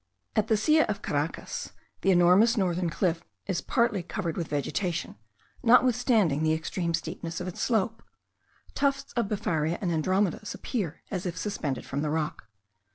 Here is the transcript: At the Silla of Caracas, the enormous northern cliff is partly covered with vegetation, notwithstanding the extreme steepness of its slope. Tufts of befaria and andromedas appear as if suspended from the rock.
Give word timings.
At 0.35 0.47
the 0.47 0.57
Silla 0.57 0.85
of 0.85 1.03
Caracas, 1.03 1.73
the 2.01 2.09
enormous 2.09 2.57
northern 2.57 2.89
cliff 2.89 3.21
is 3.45 3.61
partly 3.61 4.01
covered 4.01 4.35
with 4.35 4.47
vegetation, 4.47 5.15
notwithstanding 5.61 6.41
the 6.41 6.53
extreme 6.53 6.95
steepness 6.95 7.39
of 7.39 7.47
its 7.47 7.61
slope. 7.61 8.01
Tufts 8.73 9.13
of 9.13 9.27
befaria 9.27 9.77
and 9.79 9.91
andromedas 9.91 10.55
appear 10.55 11.03
as 11.11 11.27
if 11.27 11.37
suspended 11.37 11.85
from 11.85 12.01
the 12.01 12.09
rock. 12.09 12.47